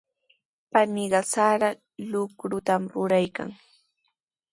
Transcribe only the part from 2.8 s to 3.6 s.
ruraykan.